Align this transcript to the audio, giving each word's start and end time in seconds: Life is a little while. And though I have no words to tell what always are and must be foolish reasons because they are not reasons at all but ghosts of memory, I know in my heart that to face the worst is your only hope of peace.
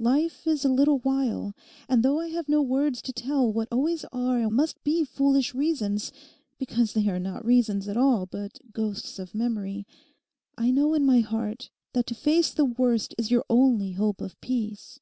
Life 0.00 0.48
is 0.48 0.64
a 0.64 0.68
little 0.68 0.98
while. 0.98 1.54
And 1.88 2.02
though 2.02 2.18
I 2.18 2.26
have 2.30 2.48
no 2.48 2.60
words 2.60 3.00
to 3.02 3.12
tell 3.12 3.52
what 3.52 3.68
always 3.70 4.04
are 4.06 4.40
and 4.40 4.50
must 4.50 4.82
be 4.82 5.04
foolish 5.04 5.54
reasons 5.54 6.10
because 6.58 6.92
they 6.92 7.06
are 7.08 7.20
not 7.20 7.44
reasons 7.44 7.86
at 7.86 7.96
all 7.96 8.26
but 8.26 8.58
ghosts 8.72 9.20
of 9.20 9.32
memory, 9.32 9.86
I 10.58 10.72
know 10.72 10.92
in 10.94 11.06
my 11.06 11.20
heart 11.20 11.70
that 11.92 12.08
to 12.08 12.16
face 12.16 12.50
the 12.52 12.64
worst 12.64 13.14
is 13.16 13.30
your 13.30 13.44
only 13.48 13.92
hope 13.92 14.20
of 14.20 14.40
peace. 14.40 14.98